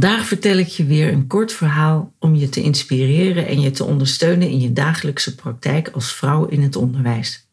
Vandaag 0.00 0.26
vertel 0.26 0.56
ik 0.56 0.68
je 0.68 0.84
weer 0.84 1.12
een 1.12 1.26
kort 1.26 1.52
verhaal 1.52 2.14
om 2.18 2.34
je 2.34 2.48
te 2.48 2.62
inspireren 2.62 3.46
en 3.46 3.60
je 3.60 3.70
te 3.70 3.84
ondersteunen 3.84 4.48
in 4.48 4.60
je 4.60 4.72
dagelijkse 4.72 5.34
praktijk 5.34 5.88
als 5.88 6.12
vrouw 6.12 6.46
in 6.46 6.62
het 6.62 6.76
onderwijs. 6.76 7.48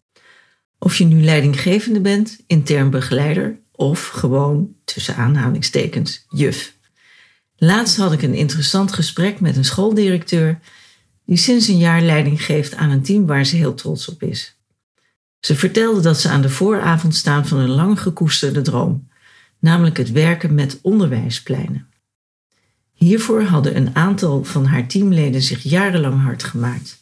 Of 0.79 0.97
je 0.97 1.05
nu 1.05 1.23
leidinggevende 1.23 2.01
bent, 2.01 2.37
intern 2.45 2.89
begeleider 2.89 3.59
of 3.71 4.07
gewoon 4.07 4.73
tussen 4.83 5.15
aanhalingstekens 5.15 6.25
juf. 6.29 6.73
Laatst 7.55 7.97
had 7.97 8.11
ik 8.11 8.21
een 8.21 8.33
interessant 8.33 8.93
gesprek 8.93 9.39
met 9.39 9.57
een 9.57 9.65
schooldirecteur 9.65 10.59
die 11.25 11.37
sinds 11.37 11.67
een 11.67 11.77
jaar 11.77 12.01
leiding 12.01 12.43
geeft 12.43 12.75
aan 12.75 12.89
een 12.89 13.03
team 13.03 13.25
waar 13.25 13.45
ze 13.45 13.55
heel 13.55 13.73
trots 13.73 14.09
op 14.09 14.23
is. 14.23 14.57
Ze 15.39 15.55
vertelde 15.55 16.01
dat 16.01 16.19
ze 16.19 16.29
aan 16.29 16.41
de 16.41 16.49
vooravond 16.49 17.15
staan 17.15 17.47
van 17.47 17.57
een 17.57 17.69
lang 17.69 18.01
gekoesterde 18.01 18.61
droom, 18.61 19.07
namelijk 19.59 19.97
het 19.97 20.11
werken 20.11 20.53
met 20.53 20.79
onderwijspleinen. 20.81 21.95
Hiervoor 22.97 23.43
hadden 23.43 23.75
een 23.75 23.95
aantal 23.95 24.43
van 24.43 24.65
haar 24.65 24.87
teamleden 24.87 25.41
zich 25.41 25.63
jarenlang 25.63 26.21
hard 26.21 26.43
gemaakt. 26.43 26.97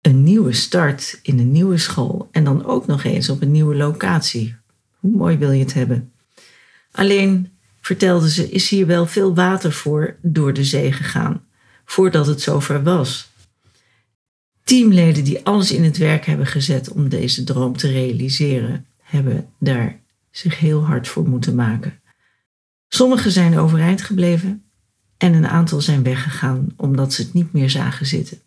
Een 0.00 0.22
nieuwe 0.22 0.52
start 0.52 1.18
in 1.22 1.38
een 1.38 1.52
nieuwe 1.52 1.78
school 1.78 2.28
en 2.30 2.44
dan 2.44 2.64
ook 2.64 2.86
nog 2.86 3.04
eens 3.04 3.28
op 3.28 3.42
een 3.42 3.50
nieuwe 3.50 3.74
locatie. 3.74 4.56
Hoe 4.98 5.16
mooi 5.16 5.36
wil 5.36 5.50
je 5.50 5.62
het 5.62 5.74
hebben? 5.74 6.12
Alleen, 6.92 7.52
vertelde 7.80 8.30
ze, 8.30 8.50
is 8.50 8.68
hier 8.68 8.86
wel 8.86 9.06
veel 9.06 9.34
water 9.34 9.72
voor 9.72 10.16
door 10.22 10.52
de 10.52 10.64
zee 10.64 10.92
gegaan, 10.92 11.44
voordat 11.84 12.26
het 12.26 12.40
zover 12.40 12.82
was. 12.82 13.30
Teamleden 14.64 15.24
die 15.24 15.44
alles 15.44 15.72
in 15.72 15.84
het 15.84 15.96
werk 15.96 16.26
hebben 16.26 16.46
gezet 16.46 16.88
om 16.88 17.08
deze 17.08 17.44
droom 17.44 17.76
te 17.76 17.88
realiseren, 17.88 18.86
hebben 19.02 19.48
daar 19.58 20.00
zich 20.30 20.58
heel 20.58 20.84
hard 20.84 21.08
voor 21.08 21.28
moeten 21.28 21.54
maken. 21.54 22.00
Sommigen 22.94 23.32
zijn 23.32 23.58
overeind 23.58 24.02
gebleven 24.02 24.62
en 25.16 25.34
een 25.34 25.46
aantal 25.46 25.80
zijn 25.80 26.02
weggegaan 26.02 26.66
omdat 26.76 27.12
ze 27.12 27.22
het 27.22 27.32
niet 27.32 27.52
meer 27.52 27.70
zagen 27.70 28.06
zitten. 28.06 28.40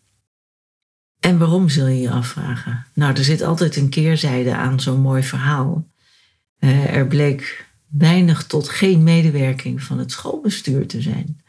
En 1.20 1.38
waarom 1.38 1.68
zul 1.68 1.86
je 1.86 2.00
je 2.00 2.10
afvragen? 2.10 2.86
Nou, 2.92 3.16
er 3.16 3.24
zit 3.24 3.42
altijd 3.42 3.76
een 3.76 3.88
keerzijde 3.88 4.54
aan 4.54 4.80
zo'n 4.80 5.00
mooi 5.00 5.22
verhaal. 5.22 5.86
Uh, 6.58 6.94
er 6.94 7.06
bleek 7.06 7.66
weinig 7.86 8.46
tot 8.46 8.68
geen 8.68 9.02
medewerking 9.02 9.82
van 9.82 9.98
het 9.98 10.12
schoolbestuur 10.12 10.86
te 10.86 11.02
zijn. 11.02 11.40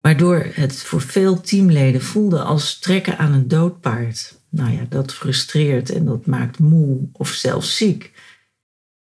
Waardoor 0.00 0.46
het 0.52 0.76
voor 0.76 1.00
veel 1.00 1.40
teamleden 1.40 2.02
voelde 2.02 2.42
als 2.42 2.78
trekken 2.78 3.18
aan 3.18 3.32
een 3.32 3.48
dood 3.48 3.80
paard. 3.80 4.38
Nou 4.48 4.72
ja, 4.72 4.86
dat 4.88 5.14
frustreert 5.14 5.90
en 5.90 6.04
dat 6.04 6.26
maakt 6.26 6.58
moe 6.58 7.08
of 7.12 7.28
zelfs 7.28 7.76
ziek. 7.76 8.12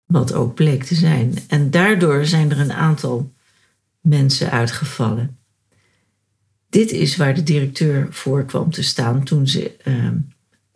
Wat 0.06 0.32
ook 0.32 0.54
bleek 0.54 0.84
te 0.84 0.94
zijn. 0.94 1.34
En 1.48 1.70
daardoor 1.70 2.26
zijn 2.26 2.50
er 2.50 2.58
een 2.60 2.72
aantal 2.72 3.32
mensen 4.00 4.50
uitgevallen. 4.50 5.38
Dit 6.68 6.90
is 6.90 7.16
waar 7.16 7.34
de 7.34 7.42
directeur 7.42 8.06
voor 8.10 8.44
kwam 8.44 8.70
te 8.70 8.82
staan 8.82 9.24
toen 9.24 9.48
ze 9.48 9.76
uh, 9.84 10.08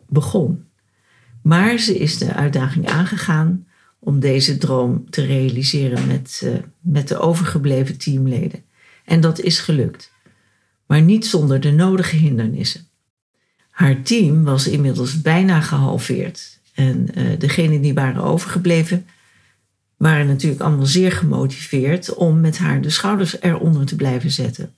begon. 0.07 0.65
Maar 1.41 1.77
ze 1.77 1.97
is 1.97 2.17
de 2.17 2.33
uitdaging 2.33 2.87
aangegaan 2.87 3.67
om 3.99 4.19
deze 4.19 4.57
droom 4.57 5.09
te 5.09 5.25
realiseren 5.25 6.07
met, 6.07 6.41
uh, 6.43 6.55
met 6.79 7.07
de 7.07 7.17
overgebleven 7.17 7.97
teamleden. 7.97 8.63
En 9.05 9.21
dat 9.21 9.39
is 9.39 9.59
gelukt. 9.59 10.11
Maar 10.85 11.01
niet 11.01 11.25
zonder 11.25 11.59
de 11.59 11.71
nodige 11.71 12.15
hindernissen. 12.15 12.87
Haar 13.69 14.01
team 14.01 14.43
was 14.43 14.67
inmiddels 14.67 15.21
bijna 15.21 15.61
gehalveerd. 15.61 16.59
En 16.73 17.07
uh, 17.15 17.39
degenen 17.39 17.81
die 17.81 17.93
waren 17.93 18.23
overgebleven, 18.23 19.05
waren 20.01 20.27
natuurlijk 20.27 20.61
allemaal 20.61 20.85
zeer 20.85 21.11
gemotiveerd 21.11 22.13
om 22.13 22.39
met 22.39 22.57
haar 22.57 22.81
de 22.81 22.89
schouders 22.89 23.41
eronder 23.41 23.85
te 23.85 23.95
blijven 23.95 24.31
zetten. 24.31 24.73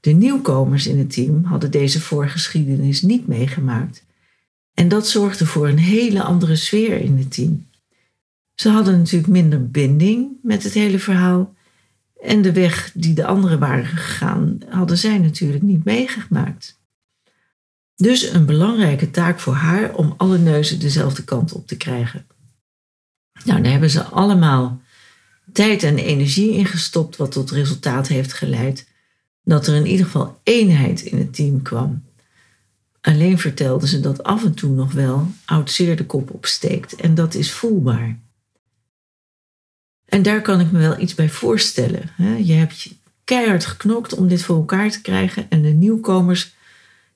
De 0.00 0.10
nieuwkomers 0.10 0.86
in 0.86 0.98
het 0.98 1.12
team 1.12 1.44
hadden 1.44 1.70
deze 1.70 2.00
voorgeschiedenis 2.00 3.02
niet 3.02 3.26
meegemaakt. 3.26 4.04
En 4.74 4.88
dat 4.88 5.08
zorgde 5.08 5.46
voor 5.46 5.68
een 5.68 5.78
hele 5.78 6.22
andere 6.22 6.56
sfeer 6.56 7.00
in 7.00 7.18
het 7.18 7.34
team. 7.34 7.66
Ze 8.54 8.68
hadden 8.68 8.98
natuurlijk 8.98 9.32
minder 9.32 9.70
binding 9.70 10.28
met 10.42 10.62
het 10.62 10.72
hele 10.72 10.98
verhaal. 10.98 11.54
En 12.22 12.42
de 12.42 12.52
weg 12.52 12.90
die 12.94 13.14
de 13.14 13.26
anderen 13.26 13.58
waren 13.58 13.86
gegaan, 13.86 14.58
hadden 14.68 14.98
zij 14.98 15.18
natuurlijk 15.18 15.62
niet 15.62 15.84
meegemaakt. 15.84 16.78
Dus 17.96 18.32
een 18.32 18.46
belangrijke 18.46 19.10
taak 19.10 19.40
voor 19.40 19.54
haar 19.54 19.94
om 19.94 20.14
alle 20.16 20.38
neuzen 20.38 20.80
dezelfde 20.80 21.24
kant 21.24 21.52
op 21.52 21.66
te 21.66 21.76
krijgen. 21.76 22.26
Nou, 23.44 23.62
daar 23.62 23.70
hebben 23.70 23.90
ze 23.90 24.02
allemaal 24.02 24.80
tijd 25.52 25.82
en 25.82 25.98
energie 25.98 26.52
in 26.52 26.66
gestopt, 26.66 27.16
wat 27.16 27.32
tot 27.32 27.50
resultaat 27.50 28.08
heeft 28.08 28.32
geleid 28.32 28.86
dat 29.44 29.66
er 29.66 29.74
in 29.74 29.86
ieder 29.86 30.04
geval 30.04 30.40
eenheid 30.42 31.00
in 31.00 31.18
het 31.18 31.34
team 31.34 31.62
kwam. 31.62 32.02
Alleen 33.00 33.38
vertelde 33.38 33.88
ze 33.88 34.00
dat 34.00 34.22
af 34.22 34.44
en 34.44 34.54
toe 34.54 34.70
nog 34.70 34.92
wel 34.92 35.30
oud 35.44 35.70
zeer 35.70 35.96
de 35.96 36.06
kop 36.06 36.34
opsteekt 36.34 36.94
en 36.94 37.14
dat 37.14 37.34
is 37.34 37.52
voelbaar. 37.52 38.18
En 40.04 40.22
daar 40.22 40.42
kan 40.42 40.60
ik 40.60 40.70
me 40.70 40.78
wel 40.78 41.00
iets 41.00 41.14
bij 41.14 41.28
voorstellen. 41.28 42.10
Je 42.42 42.52
hebt 42.52 42.88
keihard 43.24 43.64
geknokt 43.64 44.14
om 44.14 44.28
dit 44.28 44.42
voor 44.42 44.56
elkaar 44.56 44.90
te 44.90 45.00
krijgen 45.00 45.46
en 45.50 45.62
de 45.62 45.68
nieuwkomers 45.68 46.54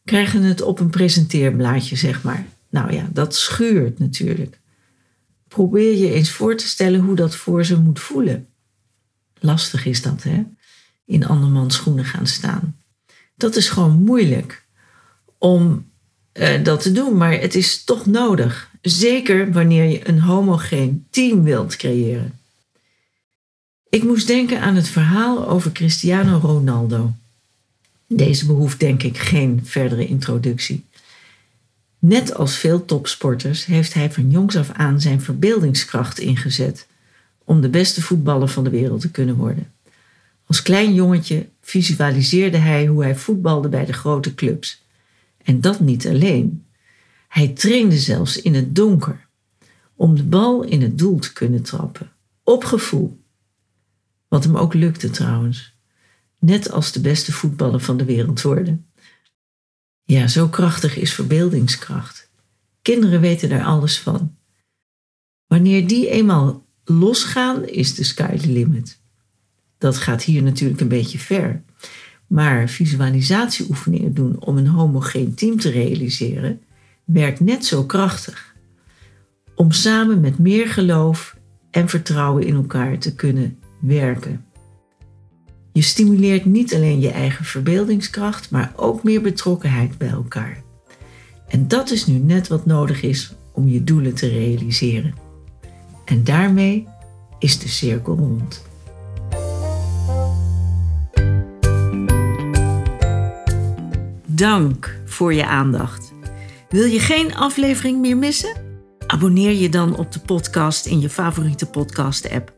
krijgen 0.04 0.42
het 0.42 0.62
op 0.62 0.80
een 0.80 0.90
presenteerblaadje, 0.90 1.96
zeg 1.96 2.22
maar. 2.22 2.46
Nou 2.68 2.92
ja, 2.92 3.08
dat 3.12 3.34
schuurt 3.34 3.98
natuurlijk. 3.98 4.58
Probeer 5.52 5.96
je 5.96 6.12
eens 6.12 6.30
voor 6.30 6.56
te 6.56 6.66
stellen 6.66 7.00
hoe 7.00 7.14
dat 7.14 7.36
voor 7.36 7.64
ze 7.64 7.78
moet 7.78 8.00
voelen. 8.00 8.46
Lastig 9.40 9.86
is 9.86 10.02
dat, 10.02 10.22
hè? 10.22 10.44
In 11.04 11.26
andermans 11.26 11.74
schoenen 11.74 12.04
gaan 12.04 12.26
staan. 12.26 12.76
Dat 13.34 13.56
is 13.56 13.68
gewoon 13.68 14.02
moeilijk 14.02 14.64
om 15.38 15.86
uh, 16.32 16.64
dat 16.64 16.82
te 16.82 16.92
doen, 16.92 17.16
maar 17.16 17.32
het 17.32 17.54
is 17.54 17.84
toch 17.84 18.06
nodig. 18.06 18.70
Zeker 18.82 19.52
wanneer 19.52 19.84
je 19.84 20.08
een 20.08 20.20
homogeen 20.20 21.06
team 21.10 21.42
wilt 21.42 21.76
creëren. 21.76 22.38
Ik 23.88 24.02
moest 24.02 24.26
denken 24.26 24.60
aan 24.60 24.76
het 24.76 24.88
verhaal 24.88 25.48
over 25.48 25.72
Cristiano 25.72 26.38
Ronaldo. 26.38 27.12
Deze 28.06 28.46
behoeft 28.46 28.80
denk 28.80 29.02
ik 29.02 29.18
geen 29.18 29.60
verdere 29.64 30.06
introductie. 30.06 30.84
Net 32.04 32.34
als 32.34 32.56
veel 32.56 32.84
topsporters 32.84 33.64
heeft 33.64 33.94
hij 33.94 34.12
van 34.12 34.30
jongs 34.30 34.56
af 34.56 34.70
aan 34.70 35.00
zijn 35.00 35.20
verbeeldingskracht 35.20 36.18
ingezet 36.18 36.86
om 37.44 37.60
de 37.60 37.68
beste 37.68 38.02
voetballer 38.02 38.48
van 38.48 38.64
de 38.64 38.70
wereld 38.70 39.00
te 39.00 39.10
kunnen 39.10 39.36
worden. 39.36 39.72
Als 40.46 40.62
klein 40.62 40.94
jongetje 40.94 41.48
visualiseerde 41.60 42.56
hij 42.56 42.86
hoe 42.86 43.02
hij 43.02 43.16
voetbalde 43.16 43.68
bij 43.68 43.84
de 43.84 43.92
grote 43.92 44.34
clubs. 44.34 44.84
En 45.44 45.60
dat 45.60 45.80
niet 45.80 46.06
alleen. 46.06 46.64
Hij 47.28 47.48
trainde 47.48 47.98
zelfs 47.98 48.40
in 48.40 48.54
het 48.54 48.74
donker 48.74 49.26
om 49.94 50.16
de 50.16 50.24
bal 50.24 50.62
in 50.62 50.82
het 50.82 50.98
doel 50.98 51.18
te 51.18 51.32
kunnen 51.32 51.62
trappen. 51.62 52.10
Op 52.44 52.64
gevoel. 52.64 53.20
Wat 54.28 54.44
hem 54.44 54.56
ook 54.56 54.74
lukte 54.74 55.10
trouwens. 55.10 55.74
Net 56.38 56.70
als 56.70 56.92
de 56.92 57.00
beste 57.00 57.32
voetballer 57.32 57.80
van 57.80 57.96
de 57.96 58.04
wereld 58.04 58.42
worden. 58.42 58.86
Ja, 60.12 60.28
zo 60.28 60.48
krachtig 60.48 60.96
is 60.96 61.12
verbeeldingskracht. 61.12 62.30
Kinderen 62.82 63.20
weten 63.20 63.48
daar 63.48 63.64
alles 63.64 63.98
van. 63.98 64.34
Wanneer 65.46 65.86
die 65.86 66.08
eenmaal 66.08 66.64
losgaan, 66.84 67.68
is 67.68 67.94
de 67.94 68.04
sky 68.04 68.36
the 68.36 68.48
limit. 68.48 68.98
Dat 69.78 69.96
gaat 69.96 70.22
hier 70.22 70.42
natuurlijk 70.42 70.80
een 70.80 70.88
beetje 70.88 71.18
ver. 71.18 71.62
Maar 72.26 72.68
visualisatieoefeningen 72.68 74.14
doen 74.14 74.40
om 74.40 74.56
een 74.56 74.66
homogeen 74.66 75.34
team 75.34 75.58
te 75.58 75.70
realiseren, 75.70 76.62
werkt 77.04 77.40
net 77.40 77.64
zo 77.64 77.84
krachtig. 77.84 78.54
Om 79.54 79.70
samen 79.70 80.20
met 80.20 80.38
meer 80.38 80.68
geloof 80.68 81.36
en 81.70 81.88
vertrouwen 81.88 82.46
in 82.46 82.54
elkaar 82.54 82.98
te 82.98 83.14
kunnen 83.14 83.58
werken. 83.80 84.44
Je 85.72 85.82
stimuleert 85.82 86.44
niet 86.44 86.74
alleen 86.74 87.00
je 87.00 87.10
eigen 87.10 87.44
verbeeldingskracht, 87.44 88.50
maar 88.50 88.72
ook 88.76 89.02
meer 89.02 89.20
betrokkenheid 89.22 89.98
bij 89.98 90.08
elkaar. 90.08 90.62
En 91.48 91.68
dat 91.68 91.90
is 91.90 92.06
nu 92.06 92.18
net 92.18 92.48
wat 92.48 92.66
nodig 92.66 93.02
is 93.02 93.34
om 93.52 93.68
je 93.68 93.84
doelen 93.84 94.14
te 94.14 94.28
realiseren. 94.28 95.14
En 96.04 96.24
daarmee 96.24 96.88
is 97.38 97.58
de 97.58 97.68
cirkel 97.68 98.16
rond. 98.16 98.62
Dank 104.26 105.00
voor 105.04 105.34
je 105.34 105.46
aandacht. 105.46 106.12
Wil 106.68 106.84
je 106.84 107.00
geen 107.00 107.34
aflevering 107.34 108.00
meer 108.00 108.16
missen? 108.16 108.56
Abonneer 109.06 109.52
je 109.52 109.68
dan 109.68 109.96
op 109.96 110.12
de 110.12 110.20
podcast 110.20 110.86
in 110.86 111.00
je 111.00 111.10
favoriete 111.10 111.66
podcast-app. 111.66 112.52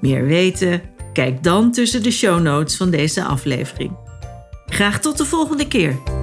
Meer 0.00 0.24
weten? 0.24 0.91
Kijk 1.12 1.42
dan 1.42 1.72
tussen 1.72 2.02
de 2.02 2.10
show 2.10 2.40
notes 2.40 2.76
van 2.76 2.90
deze 2.90 3.24
aflevering. 3.24 3.96
Graag 4.66 5.00
tot 5.00 5.18
de 5.18 5.24
volgende 5.24 5.68
keer. 5.68 6.21